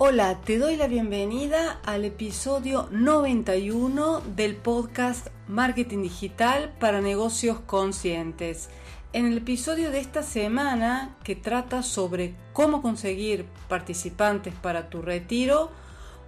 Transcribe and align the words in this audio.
Hola, 0.00 0.38
te 0.44 0.58
doy 0.58 0.76
la 0.76 0.86
bienvenida 0.86 1.80
al 1.84 2.04
episodio 2.04 2.88
91 2.92 4.20
del 4.36 4.54
podcast 4.54 5.26
Marketing 5.48 6.02
Digital 6.02 6.72
para 6.78 7.00
Negocios 7.00 7.58
Conscientes. 7.58 8.68
En 9.12 9.26
el 9.26 9.38
episodio 9.38 9.90
de 9.90 9.98
esta 9.98 10.22
semana 10.22 11.16
que 11.24 11.34
trata 11.34 11.82
sobre 11.82 12.36
cómo 12.52 12.80
conseguir 12.80 13.46
participantes 13.68 14.54
para 14.54 14.88
tu 14.88 15.02
retiro, 15.02 15.72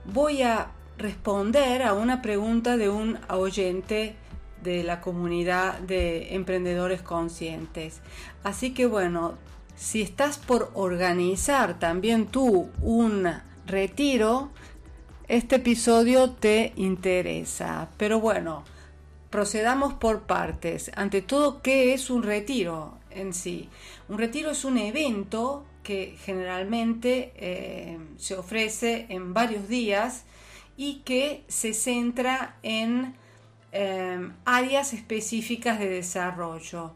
voy 0.05 0.43
a 0.43 0.73
responder 0.99 1.85
a 1.85 1.95
una 1.95 2.23
pregunta 2.23 2.77
de 2.77 2.89
un 2.89 3.21
oyente 3.29 4.17
de 4.65 4.83
la 4.83 5.01
comunidad 5.01 5.79
de 5.79 6.35
emprendedores 6.35 7.03
conscientes. 7.03 8.01
Así 8.43 8.75
que 8.75 8.87
bueno, 8.87 9.35
si 9.77 10.03
estás 10.03 10.39
por 10.39 10.73
organizar 10.75 11.79
también 11.79 12.27
tú 12.27 12.69
un 12.83 13.29
retiro, 13.71 14.51
este 15.29 15.57
episodio 15.57 16.31
te 16.31 16.73
interesa. 16.77 17.89
Pero 17.97 18.21
bueno, 18.21 18.65
procedamos 19.31 19.95
por 19.95 20.23
partes. 20.23 20.91
Ante 20.97 21.23
todo, 21.23 21.63
¿qué 21.63 21.95
es 21.95 22.11
un 22.11 22.23
retiro 22.23 22.99
en 23.11 23.33
sí? 23.33 23.69
Un 24.09 24.19
retiro 24.19 24.51
es 24.51 24.65
un 24.65 24.79
evento 24.79 25.65
que 25.83 26.17
generalmente 26.23 27.33
eh, 27.37 27.99
se 28.17 28.37
ofrece 28.37 29.07
en 29.09 29.33
varios 29.33 29.69
días 29.69 30.25
y 30.77 31.03
que 31.05 31.45
se 31.49 31.75
centra 31.75 32.57
en 32.63 33.15
eh, 33.73 34.31
áreas 34.45 34.93
específicas 34.93 35.79
de 35.79 35.89
desarrollo. 35.89 36.93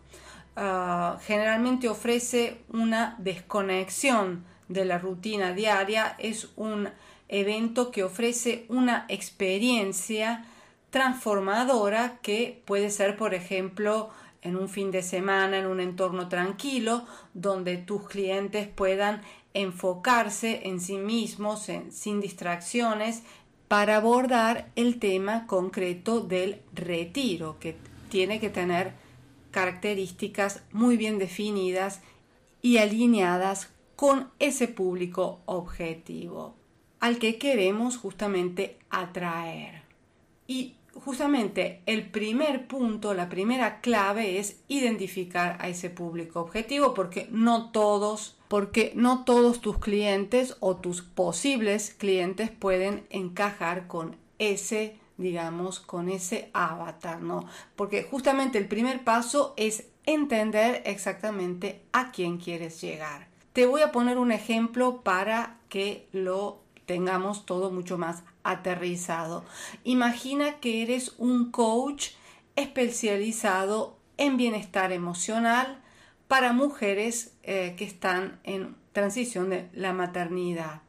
Ah, 0.57 1.19
generalmente 1.27 1.89
ofrece 1.89 2.59
una 2.73 3.17
desconexión 3.19 4.45
de 4.69 4.85
la 4.85 4.99
rutina 4.99 5.53
diaria, 5.53 6.17
es 6.19 6.49
un 6.57 6.89
evento 7.29 7.91
que 7.91 8.05
ofrece 8.05 8.67
una 8.69 9.07
experiencia 9.09 10.45
transformadora 10.91 12.19
que 12.23 12.63
puede 12.65 12.91
ser, 12.91 13.17
por 13.17 13.35
ejemplo, 13.35 14.11
en 14.43 14.57
un 14.57 14.69
fin 14.69 14.91
de 14.91 15.03
semana, 15.03 15.59
en 15.59 15.67
un 15.67 15.81
entorno 15.81 16.29
tranquilo, 16.29 17.05
donde 17.33 17.79
tus 17.79 18.07
clientes 18.07 18.69
puedan 18.69 19.23
enfocarse 19.55 20.69
en 20.69 20.81
sí 20.81 20.99
mismos, 20.99 21.69
sin 21.91 22.21
distracciones, 22.21 23.23
para 23.69 23.97
abordar 23.97 24.71
el 24.77 24.99
tema 24.99 25.47
concreto 25.47 26.21
del 26.21 26.61
retiro, 26.75 27.59
que 27.59 27.77
tiene 28.11 28.39
que 28.39 28.51
tener 28.51 28.93
características 29.51 30.63
muy 30.73 30.97
bien 30.97 31.19
definidas 31.19 32.01
y 32.61 32.79
alineadas 32.79 33.71
con 33.97 34.31
ese 34.39 34.69
público 34.69 35.41
objetivo 35.47 36.55
al 37.01 37.19
que 37.19 37.39
queremos 37.39 37.99
justamente 37.99 38.79
atraer. 38.89 39.83
Y 40.47 40.77
justamente 40.95 41.83
el 41.85 42.11
primer 42.11 42.67
punto, 42.67 43.13
la 43.13 43.29
primera 43.29 43.81
clave 43.83 44.39
es 44.39 44.63
identificar 44.69 45.59
a 45.61 45.69
ese 45.69 45.91
público 45.91 46.41
objetivo 46.41 46.95
porque 46.95 47.29
no 47.31 47.71
todos, 47.73 48.39
porque 48.49 48.93
no 48.95 49.25
todos 49.25 49.61
tus 49.61 49.79
clientes 49.79 50.57
o 50.61 50.77
tus 50.77 51.03
posibles 51.03 51.95
clientes 51.99 52.51
pueden 52.51 53.07
encajar 53.11 53.87
con 53.87 54.17
ese 54.39 54.97
digamos, 55.17 55.79
con 55.79 56.09
ese 56.09 56.51
avatar, 56.55 57.23
¿no? 57.23 57.47
Porque 57.77 58.03
justamente 58.03 58.59
el 58.59 58.67
primer 58.67 59.05
paso 59.05 59.55
es 59.57 59.89
entender 60.07 60.83
exactamente 60.87 61.83
a 61.93 62.11
quién 62.11 62.39
quieres 62.39 62.81
llegar. 62.81 63.29
Te 63.55 63.67
voy 63.67 63.83
a 63.83 63.93
poner 63.93 64.19
un 64.19 64.33
ejemplo 64.33 65.03
para 65.03 65.59
que 65.69 66.09
lo 66.11 66.59
tengamos 66.87 67.47
todo 67.47 67.71
mucho 67.71 67.97
más 67.97 68.25
aterrizado. 68.43 69.45
Imagina 69.85 70.59
que 70.59 70.83
eres 70.83 71.15
un 71.19 71.53
coach 71.53 72.09
especializado 72.57 73.97
en 74.17 74.37
bienestar 74.37 74.91
emocional 74.91 75.81
para 76.27 76.53
mujeres 76.53 77.37
eh, 77.45 77.77
que 77.79 77.85
están 77.85 78.41
en 78.43 78.75
transición 78.93 79.51
de 79.51 79.69
la 79.73 79.93
maternidad. 79.93 80.83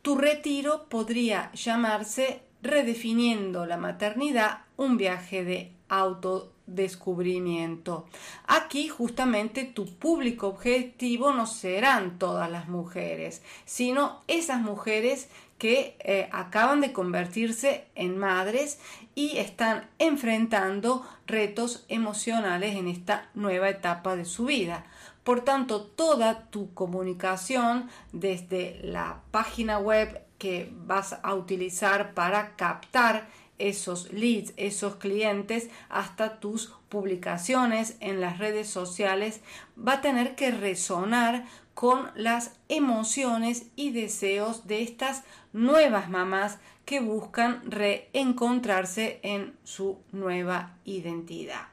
Tu 0.00 0.16
retiro 0.16 0.88
podría 0.88 1.52
llamarse 1.52 2.40
Redefiniendo 2.62 3.66
la 3.66 3.76
maternidad, 3.76 4.60
un 4.78 4.96
viaje 4.96 5.44
de 5.44 5.75
autodescubrimiento. 5.88 8.06
Aquí 8.46 8.88
justamente 8.88 9.64
tu 9.64 9.86
público 9.86 10.48
objetivo 10.48 11.32
no 11.32 11.46
serán 11.46 12.18
todas 12.18 12.50
las 12.50 12.68
mujeres, 12.68 13.40
sino 13.64 14.20
esas 14.26 14.60
mujeres 14.60 15.30
que 15.58 15.96
eh, 16.00 16.28
acaban 16.32 16.80
de 16.80 16.92
convertirse 16.92 17.86
en 17.94 18.18
madres 18.18 18.78
y 19.14 19.38
están 19.38 19.88
enfrentando 19.98 21.06
retos 21.26 21.86
emocionales 21.88 22.76
en 22.76 22.88
esta 22.88 23.30
nueva 23.34 23.70
etapa 23.70 24.16
de 24.16 24.26
su 24.26 24.46
vida. 24.46 24.84
Por 25.24 25.40
tanto, 25.40 25.82
toda 25.82 26.42
tu 26.50 26.72
comunicación 26.74 27.88
desde 28.12 28.78
la 28.82 29.22
página 29.30 29.78
web 29.78 30.22
que 30.38 30.70
vas 30.72 31.18
a 31.22 31.34
utilizar 31.34 32.14
para 32.14 32.54
captar 32.56 33.28
esos 33.58 34.12
leads, 34.12 34.52
esos 34.56 34.96
clientes, 34.96 35.68
hasta 35.88 36.40
tus 36.40 36.72
publicaciones 36.88 37.96
en 38.00 38.20
las 38.20 38.38
redes 38.38 38.68
sociales, 38.68 39.40
va 39.76 39.94
a 39.94 40.00
tener 40.00 40.34
que 40.34 40.50
resonar 40.50 41.44
con 41.74 42.10
las 42.14 42.54
emociones 42.68 43.66
y 43.76 43.90
deseos 43.90 44.66
de 44.66 44.82
estas 44.82 45.24
nuevas 45.52 46.08
mamás 46.08 46.58
que 46.86 47.00
buscan 47.00 47.70
reencontrarse 47.70 49.20
en 49.22 49.54
su 49.64 49.98
nueva 50.12 50.78
identidad. 50.84 51.68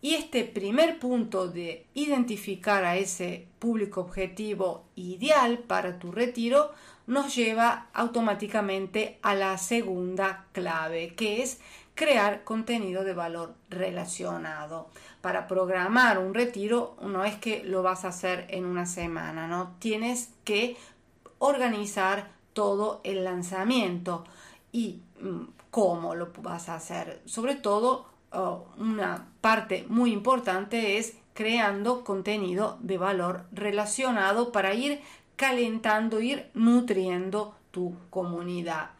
Y 0.00 0.14
este 0.14 0.44
primer 0.44 0.98
punto 0.98 1.48
de 1.48 1.86
identificar 1.94 2.84
a 2.84 2.96
ese 2.96 3.46
público 3.58 4.02
objetivo 4.02 4.84
ideal 4.96 5.58
para 5.58 5.98
tu 5.98 6.12
retiro 6.12 6.72
nos 7.06 7.34
lleva 7.34 7.88
automáticamente 7.92 9.18
a 9.22 9.34
la 9.34 9.58
segunda 9.58 10.46
clave, 10.52 11.14
que 11.14 11.42
es 11.42 11.60
crear 11.94 12.44
contenido 12.44 13.04
de 13.04 13.14
valor 13.14 13.54
relacionado. 13.70 14.88
Para 15.20 15.46
programar 15.46 16.18
un 16.18 16.34
retiro 16.34 16.96
no 17.02 17.24
es 17.24 17.36
que 17.36 17.62
lo 17.64 17.82
vas 17.82 18.04
a 18.04 18.08
hacer 18.08 18.46
en 18.50 18.64
una 18.64 18.86
semana, 18.86 19.46
¿no? 19.46 19.74
Tienes 19.78 20.30
que 20.44 20.76
organizar 21.38 22.30
todo 22.52 23.00
el 23.04 23.24
lanzamiento 23.24 24.24
y 24.72 25.00
mm, 25.20 25.42
cómo 25.70 26.14
lo 26.14 26.32
vas 26.38 26.68
a 26.68 26.76
hacer. 26.76 27.20
Sobre 27.26 27.54
todo, 27.54 28.06
oh, 28.32 28.66
una 28.78 29.28
parte 29.40 29.84
muy 29.88 30.12
importante 30.12 30.98
es 30.98 31.16
creando 31.34 32.04
contenido 32.04 32.78
de 32.80 32.96
valor 32.96 33.44
relacionado 33.52 34.52
para 34.52 34.72
ir 34.74 35.00
calentando, 35.36 36.20
ir 36.20 36.50
nutriendo 36.54 37.54
tu 37.70 37.96
comunidad. 38.10 38.90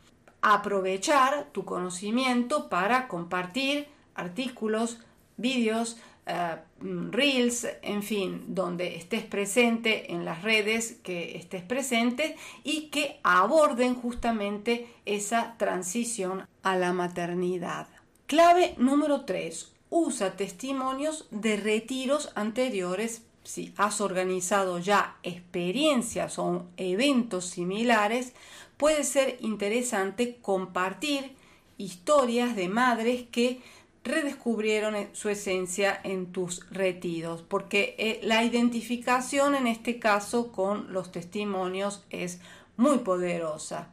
Aprovechar 0.43 1.49
tu 1.53 1.65
conocimiento 1.65 2.69
para 2.69 3.09
compartir 3.09 3.87
artículos, 4.15 4.99
vídeos, 5.37 5.97
eh, 6.27 6.57
reels, 6.81 7.67
en 7.83 8.03
fin, 8.03 8.45
donde 8.49 8.97
estés 8.97 9.25
presente 9.25 10.13
en 10.13 10.25
las 10.25 10.43
redes, 10.43 10.99
que 11.03 11.37
estés 11.37 11.63
presente 11.63 12.37
y 12.63 12.89
que 12.89 13.21
aborden 13.23 13.95
justamente 13.95 14.89
esa 15.05 15.57
transición 15.59 16.47
a 16.63 16.77
la 16.77 16.93
maternidad. 16.93 17.89
Clave 18.27 18.75
número 18.79 19.25
3. 19.25 19.73
Usa 19.91 20.37
testimonios 20.37 21.27
de 21.31 21.57
retiros 21.57 22.33
anteriores 22.35 23.23
si 23.45 23.73
has 23.77 24.01
organizado 24.01 24.79
ya 24.79 25.17
experiencias 25.23 26.39
o 26.39 26.67
eventos 26.77 27.47
similares, 27.47 28.33
puede 28.77 29.05
ser 29.05 29.37
interesante 29.41 30.39
compartir 30.41 31.37
historias 31.79 32.57
de 32.57 32.69
madres 32.69 33.25
que 33.31 33.61
redescubrieron 34.03 35.09
su 35.13 35.31
esencia 35.31 35.99
en 36.05 36.33
tus 36.33 36.69
retiros, 36.71 37.43
porque 37.43 37.95
eh, 37.99 38.21
la 38.23 38.45
identificación 38.45 39.55
en 39.55 39.67
este 39.67 39.99
caso 39.99 40.53
con 40.53 40.93
los 40.93 41.11
testimonios 41.11 42.05
es 42.11 42.41
muy 42.77 42.99
poderosa. 42.99 43.89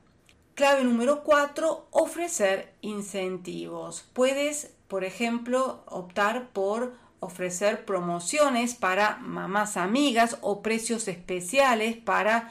Clave 0.54 0.84
número 0.84 1.24
4, 1.24 1.88
ofrecer 1.92 2.74
incentivos. 2.82 4.06
Puedes, 4.14 4.74
por 4.90 5.06
ejemplo, 5.06 5.84
optar 5.88 6.50
por 6.50 6.94
ofrecer 7.22 7.86
promociones 7.86 8.74
para 8.74 9.18
mamás 9.18 9.78
amigas 9.78 10.40
o 10.42 10.64
precios 10.64 11.08
especiales 11.08 11.96
para 11.96 12.50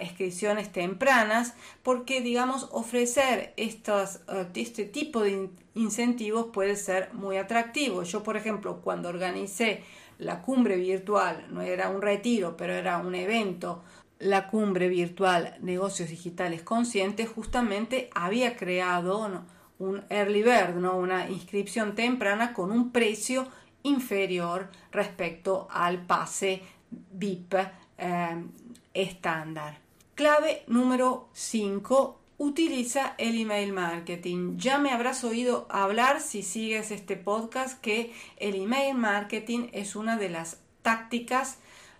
inscripciones 0.00 0.70
tempranas, 0.70 1.54
porque 1.82 2.20
digamos 2.20 2.68
ofrecer 2.72 3.54
estos, 3.56 4.20
uh, 4.28 4.46
este 4.54 4.84
tipo 4.84 5.22
de 5.22 5.48
incentivos 5.74 6.48
puede 6.52 6.76
ser 6.76 7.08
muy 7.14 7.38
atractivo. 7.38 8.02
Yo, 8.02 8.22
por 8.22 8.36
ejemplo, 8.36 8.82
cuando 8.82 9.08
organicé 9.08 9.82
la 10.18 10.42
cumbre 10.42 10.76
virtual, 10.76 11.46
no 11.50 11.62
era 11.62 11.88
un 11.88 12.02
retiro, 12.02 12.54
pero 12.54 12.74
era 12.74 12.98
un 12.98 13.14
evento, 13.14 13.82
la 14.18 14.46
cumbre 14.46 14.88
virtual 14.88 15.56
Negocios 15.62 16.10
Digitales 16.10 16.62
Conscientes, 16.62 17.30
justamente 17.30 18.10
había 18.14 18.56
creado 18.56 19.26
un 19.78 20.04
early 20.10 20.42
bird, 20.42 20.76
¿no? 20.76 20.98
una 20.98 21.30
inscripción 21.30 21.94
temprana 21.94 22.52
con 22.52 22.70
un 22.70 22.92
precio 22.92 23.48
inferior 23.82 24.70
respecto 24.90 25.68
al 25.70 26.04
pase 26.04 26.62
VIP 26.90 27.54
eh, 27.98 28.44
estándar. 28.94 29.78
Clave 30.14 30.64
número 30.66 31.28
5. 31.32 32.18
Utiliza 32.38 33.14
el 33.18 33.40
email 33.40 33.72
marketing. 33.72 34.56
Ya 34.58 34.78
me 34.78 34.90
habrás 34.90 35.24
oído 35.24 35.66
hablar 35.70 36.20
si 36.20 36.42
sigues 36.42 36.90
este 36.90 37.16
podcast 37.16 37.80
que 37.80 38.12
el 38.36 38.56
email 38.56 38.94
marketing 38.96 39.68
es 39.72 39.96
una 39.96 40.16
de 40.16 40.28
las 40.28 40.58
tácticas 40.82 41.58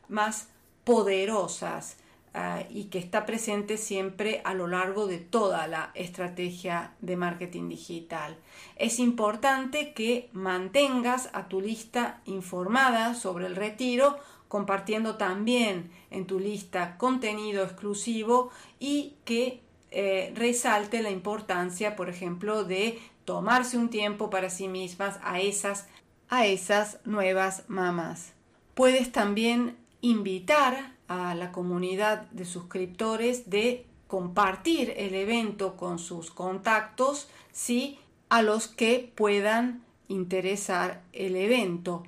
más 0.09 0.49
poderosas 0.85 1.97
uh, 2.35 2.65
y 2.71 2.85
que 2.85 2.99
está 2.99 3.27
presente 3.27 3.77
siempre 3.77 4.41
a 4.45 4.55
lo 4.55 4.67
largo 4.67 5.07
de 5.07 5.19
toda 5.19 5.67
la 5.67 5.91
estrategia 5.95 6.95
de 7.01 7.17
marketing 7.17 7.69
digital. 7.69 8.37
Es 8.77 8.99
importante 8.99 9.93
que 9.93 10.29
mantengas 10.33 11.31
a 11.33 11.49
tu 11.49 11.61
lista 11.61 12.21
informada 12.25 13.15
sobre 13.15 13.47
el 13.47 13.57
retiro, 13.57 14.19
compartiendo 14.49 15.17
también 15.17 15.91
en 16.11 16.27
tu 16.27 16.39
lista 16.39 16.99
contenido 16.99 17.65
exclusivo 17.65 18.51
y 18.79 19.15
que 19.25 19.61
eh, 19.91 20.33
resalte 20.35 21.03
la 21.03 21.11
importancia, 21.11 21.97
por 21.97 22.09
ejemplo, 22.09 22.65
de 22.65 22.99
tomarse 23.25 23.77
un 23.77 23.91
tiempo 23.91 24.31
para 24.31 24.51
sí 24.51 24.69
mismas 24.69 25.19
a 25.23 25.41
esas, 25.41 25.87
a 26.29 26.47
esas 26.47 26.99
nuevas 27.05 27.65
mamás. 27.69 28.33
Puedes 28.75 29.13
también 29.13 29.77
invitar 30.01 30.92
a 31.09 31.35
la 31.35 31.53
comunidad 31.53 32.31
de 32.31 32.45
suscriptores 32.45 33.51
de 33.51 33.87
compartir 34.07 34.93
el 34.97 35.15
evento 35.15 35.77
con 35.77 35.99
sus 35.99 36.31
contactos, 36.31 37.29
sí, 37.51 37.99
a 38.29 38.43
los 38.43 38.69
que 38.69 39.13
puedan 39.15 39.83
interesar 40.09 41.03
el 41.13 41.37
evento. 41.37 42.03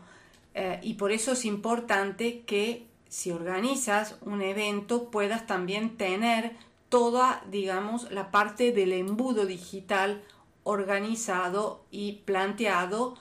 Eh, 0.55 0.81
y 0.83 0.95
por 0.95 1.13
eso 1.13 1.33
es 1.33 1.45
importante 1.45 2.43
que 2.43 2.87
si 3.09 3.31
organizas 3.31 4.17
un 4.23 4.43
evento 4.43 5.11
puedas 5.11 5.47
también 5.47 5.97
tener 5.97 6.57
toda, 6.89 7.43
digamos, 7.51 8.11
la 8.11 8.31
parte 8.31 8.73
del 8.73 8.93
embudo 8.93 9.47
digital 9.47 10.23
organizado 10.63 11.85
y 11.91 12.23
planteado, 12.25 13.15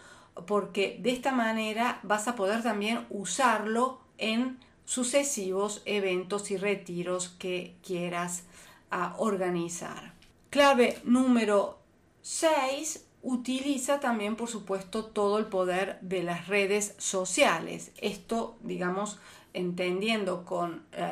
porque 0.46 1.00
de 1.02 1.12
esta 1.12 1.32
manera 1.32 2.00
vas 2.04 2.28
a 2.28 2.36
poder 2.36 2.64
también 2.64 3.06
usarlo 3.10 4.00
en 4.18 4.58
sucesivos 4.86 5.82
eventos 5.86 6.52
y 6.52 6.58
retiros 6.58 7.30
que 7.30 7.76
quieras 7.86 8.44
ah, 8.92 9.16
organizar. 9.18 10.14
Clave 10.50 11.00
número 11.04 11.80
6. 12.22 13.06
Utiliza 13.24 14.00
también, 14.00 14.36
por 14.36 14.50
supuesto, 14.50 15.06
todo 15.06 15.40
el 15.40 15.46
poder 15.46 15.98
de 16.02 16.24
las 16.24 16.48
redes 16.48 16.94
sociales. 16.98 17.92
Esto, 17.98 18.58
digamos, 18.62 19.18
entendiendo 19.54 20.44
con 20.46 20.84
eh, 20.92 21.08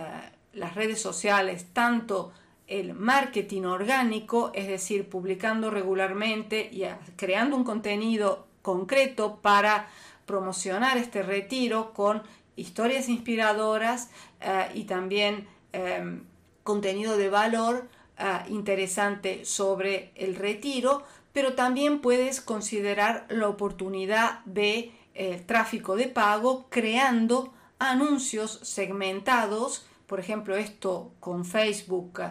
las 0.53 0.75
redes 0.75 1.01
sociales 1.01 1.67
tanto 1.73 2.33
el 2.67 2.93
marketing 2.93 3.63
orgánico, 3.63 4.51
es 4.53 4.67
decir, 4.67 5.09
publicando 5.09 5.69
regularmente 5.69 6.69
y 6.71 6.83
ah, 6.83 6.99
creando 7.15 7.55
un 7.55 7.63
contenido 7.63 8.47
concreto 8.61 9.39
para 9.41 9.87
promocionar 10.25 10.97
este 10.97 11.23
retiro 11.23 11.93
con 11.93 12.23
historias 12.55 13.09
inspiradoras 13.09 14.09
eh, 14.41 14.69
y 14.73 14.83
también 14.83 15.47
em, 15.73 16.23
contenido 16.63 17.17
de 17.17 17.29
valor 17.29 17.89
eh, 18.17 18.39
interesante 18.49 19.45
sobre 19.45 20.11
el 20.15 20.35
retiro, 20.35 21.03
pero 21.33 21.53
también 21.53 22.01
puedes 22.01 22.41
considerar 22.41 23.25
la 23.29 23.47
oportunidad 23.47 24.43
de 24.45 24.91
eh, 25.13 25.43
tráfico 25.45 25.95
de 25.95 26.07
pago 26.07 26.67
creando 26.69 27.53
anuncios 27.79 28.59
segmentados. 28.63 29.85
Por 30.07 30.19
ejemplo, 30.19 30.57
esto 30.57 31.13
con 31.19 31.45
Facebook 31.45 32.21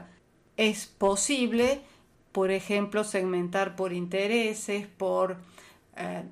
es 0.56 0.86
posible. 0.86 1.80
Por 2.32 2.50
ejemplo, 2.50 3.02
segmentar 3.02 3.74
por 3.74 3.92
intereses, 3.92 4.86
por 4.86 5.38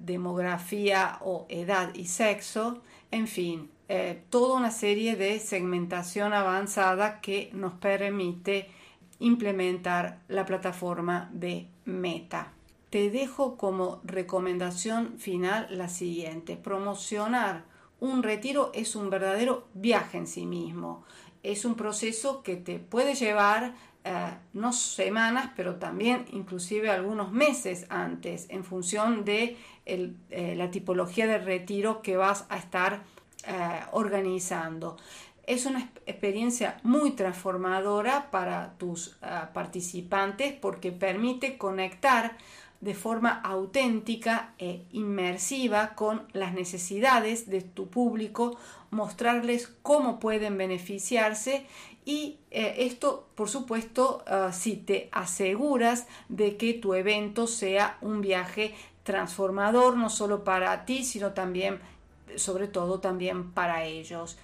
demografía 0.01 1.19
o 1.21 1.45
edad 1.51 1.93
y 1.95 2.07
sexo. 2.07 2.81
En 3.11 3.27
fin, 3.27 3.71
eh, 3.89 4.23
toda 4.29 4.57
una 4.57 4.71
serie 4.71 5.17
de 5.17 5.41
segmentación 5.41 6.35
avanzada 6.35 7.21
que 7.21 7.51
nos 7.55 7.73
permite 7.75 8.69
implementar 9.19 10.21
la 10.29 10.45
plataforma 10.45 11.31
de 11.33 11.69
Meta. 11.87 12.53
Te 12.91 13.11
dejo 13.11 13.57
como 13.57 14.01
recomendación 14.05 15.19
final 15.19 15.67
la 15.71 15.89
siguiente. 15.89 16.57
Promocionar 16.57 17.65
un 18.01 18.23
retiro 18.23 18.71
es 18.75 18.95
un 18.95 19.11
verdadero 19.11 19.67
viaje 19.75 20.19
en 20.19 20.27
sí 20.27 20.47
mismo. 20.47 21.05
Es 21.43 21.65
un 21.65 21.75
proceso 21.75 22.43
que 22.43 22.57
te 22.57 22.79
puede 22.79 23.15
llevar 23.15 23.75
eh, 24.05 24.35
no 24.53 24.73
semanas, 24.73 25.51
pero 25.57 25.77
también 25.77 26.27
inclusive 26.33 26.91
algunos 26.91 27.33
meses 27.33 27.87
antes, 27.91 28.47
en 28.49 28.65
función 28.65 29.25
de 29.25 29.57
eh, 29.87 30.55
la 30.57 30.71
tipología 30.71 31.27
de 31.27 31.39
retiro 31.39 32.01
que 32.03 32.17
vas 32.17 32.47
a 32.49 32.59
estar 32.59 33.03
eh, 33.51 33.81
organizando. 33.93 34.99
Es 35.47 35.65
una 35.65 35.91
experiencia 36.05 36.79
muy 36.83 37.13
transformadora 37.13 38.31
para 38.31 38.75
tus 38.77 39.17
eh, 39.23 39.41
participantes 39.55 40.53
porque 40.53 40.93
permite 40.93 41.57
conectar 41.57 42.37
de 42.83 42.95
forma 42.95 43.31
auténtica 43.31 44.53
e 44.59 44.83
inmersiva 44.93 45.95
con 45.95 46.29
las 46.35 46.53
necesidades 46.53 47.49
de 47.49 47.63
tu 47.63 47.89
público, 47.89 48.59
mostrarles 48.91 49.69
cómo 49.81 50.21
pueden 50.21 50.59
beneficiarse 50.59 51.65
y 52.05 52.37
eh, 52.51 52.75
esto, 52.81 53.29
por 53.35 53.49
supuesto, 53.49 54.23
si 54.53 54.77
te 54.77 55.09
aseguras 55.11 56.07
de 56.29 56.59
que 56.59 56.75
tu 56.75 56.93
evento 56.93 57.47
sea 57.47 57.97
un 58.03 58.21
viaje 58.21 58.75
transformador, 59.05 59.97
no 59.97 60.11
solo 60.11 60.45
para 60.45 60.85
ti, 60.85 61.03
sino 61.03 61.33
también 61.33 61.81
sobre 62.37 62.69
todo 62.69 63.01
también 63.01 63.53
para 63.53 63.85
ellos. 63.85 64.39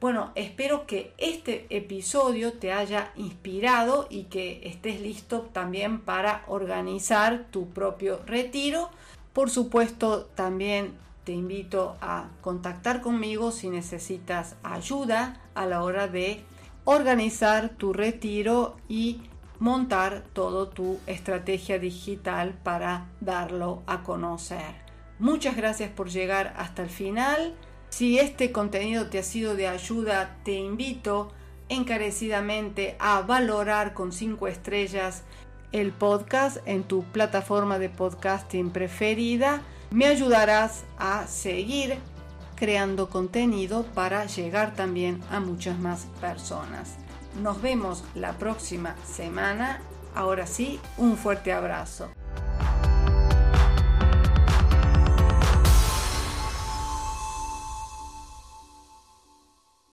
Bueno, 0.00 0.32
espero 0.34 0.86
que 0.86 1.14
este 1.18 1.66
episodio 1.70 2.52
te 2.52 2.72
haya 2.72 3.12
inspirado 3.16 4.06
y 4.10 4.24
que 4.24 4.60
estés 4.64 5.00
listo 5.00 5.48
también 5.52 6.00
para 6.00 6.44
organizar 6.46 7.46
tu 7.50 7.70
propio 7.70 8.20
retiro. 8.26 8.90
Por 9.32 9.50
supuesto, 9.50 10.26
también 10.34 10.94
te 11.24 11.32
invito 11.32 11.96
a 12.02 12.28
contactar 12.42 13.00
conmigo 13.00 13.50
si 13.50 13.70
necesitas 13.70 14.56
ayuda 14.62 15.40
a 15.54 15.64
la 15.64 15.82
hora 15.82 16.06
de 16.06 16.44
organizar 16.84 17.70
tu 17.70 17.94
retiro 17.94 18.76
y 18.88 19.22
montar 19.58 20.24
toda 20.34 20.68
tu 20.68 20.98
estrategia 21.06 21.78
digital 21.78 22.54
para 22.62 23.06
darlo 23.20 23.82
a 23.86 24.02
conocer. 24.02 24.83
Muchas 25.18 25.56
gracias 25.56 25.90
por 25.90 26.10
llegar 26.10 26.54
hasta 26.56 26.82
el 26.82 26.90
final. 26.90 27.54
Si 27.90 28.18
este 28.18 28.50
contenido 28.50 29.08
te 29.08 29.18
ha 29.18 29.22
sido 29.22 29.54
de 29.54 29.68
ayuda, 29.68 30.36
te 30.44 30.54
invito 30.54 31.32
encarecidamente 31.68 32.96
a 32.98 33.22
valorar 33.22 33.94
con 33.94 34.12
5 34.12 34.48
estrellas 34.48 35.22
el 35.72 35.92
podcast 35.92 36.58
en 36.66 36.84
tu 36.84 37.04
plataforma 37.04 37.78
de 37.78 37.88
podcasting 37.88 38.70
preferida. 38.70 39.62
Me 39.90 40.06
ayudarás 40.06 40.84
a 40.98 41.26
seguir 41.26 41.96
creando 42.56 43.10
contenido 43.10 43.84
para 43.94 44.26
llegar 44.26 44.74
también 44.74 45.20
a 45.30 45.40
muchas 45.40 45.78
más 45.78 46.06
personas. 46.20 46.96
Nos 47.42 47.60
vemos 47.60 48.04
la 48.14 48.32
próxima 48.38 48.94
semana. 49.04 49.80
Ahora 50.14 50.46
sí, 50.46 50.80
un 50.96 51.16
fuerte 51.16 51.52
abrazo. 51.52 52.08